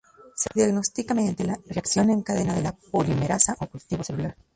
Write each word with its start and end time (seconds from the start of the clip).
Se 0.33 0.49
diagnostica 0.55 1.13
mediante 1.13 1.43
la 1.43 1.59
reacción 1.67 2.09
en 2.09 2.23
cadena 2.23 2.55
de 2.55 2.63
la 2.63 2.71
polimerasa 2.89 3.55
o 3.59 3.67
cultivo 3.67 4.03
celular. 4.03 4.35